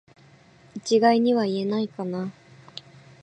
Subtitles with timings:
[0.73, 2.31] 一概には言えないかな